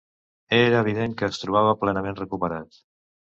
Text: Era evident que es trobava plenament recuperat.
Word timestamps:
Era 0.59 0.79
evident 0.85 1.13
que 1.19 1.27
es 1.33 1.39
trobava 1.41 1.75
plenament 1.83 2.19
recuperat. 2.23 2.81